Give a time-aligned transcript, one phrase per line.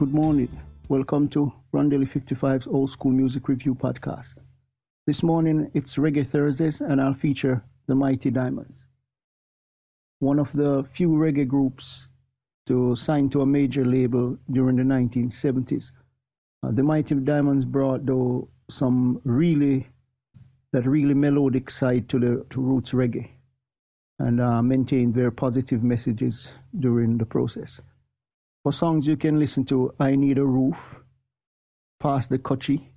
[0.00, 0.48] Good morning.
[0.88, 4.32] Welcome to Rondelle 55's Old School Music Review Podcast.
[5.06, 8.86] This morning it's Reggae Thursdays and I'll feature the Mighty Diamonds.
[10.20, 12.06] One of the few reggae groups
[12.66, 15.90] to sign to a major label during the 1970s.
[16.62, 19.86] Uh, the Mighty Diamonds brought though some really
[20.72, 23.28] that really melodic side to the to roots reggae
[24.18, 27.82] and uh, maintained very positive messages during the process.
[28.62, 30.76] For songs you can listen to I Need a Roof,
[31.98, 32.88] Pass the Cutchie,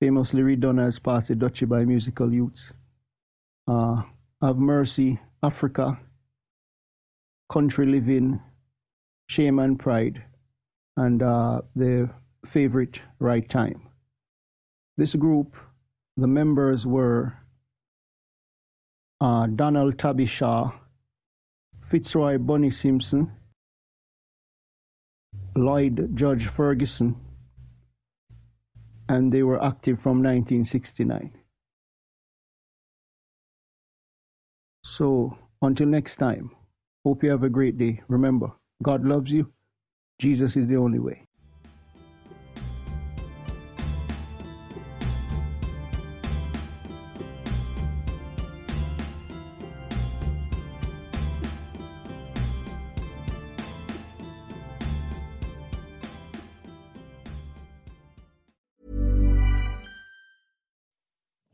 [0.00, 2.72] famously redone as Pass the Dutchie by Musical Youths,
[3.66, 4.02] uh,
[4.40, 5.98] Have Mercy, Africa,
[7.50, 8.40] Country Living,
[9.28, 10.22] Shame and Pride,
[10.96, 12.14] and uh, their
[12.46, 13.88] favorite Right Time.
[14.96, 15.56] This group,
[16.16, 17.34] the members were
[19.20, 19.98] uh, Donald
[21.90, 23.32] Fitzroy Bunny Simpson,
[25.56, 27.16] Lloyd Judge Ferguson,
[29.08, 31.32] and they were active from 1969.
[34.84, 36.50] So, until next time,
[37.04, 38.02] hope you have a great day.
[38.08, 39.50] Remember, God loves you,
[40.18, 41.25] Jesus is the only way.